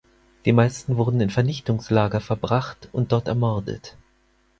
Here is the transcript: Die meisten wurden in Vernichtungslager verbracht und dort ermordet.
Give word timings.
Die 0.45 0.51
meisten 0.51 0.97
wurden 0.97 1.21
in 1.21 1.29
Vernichtungslager 1.29 2.21
verbracht 2.21 2.89
und 2.91 3.11
dort 3.11 3.27
ermordet. 3.27 3.95